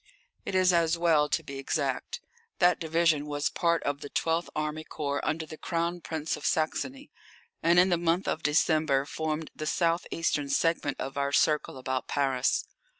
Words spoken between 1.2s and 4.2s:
to be exact. That division was part of the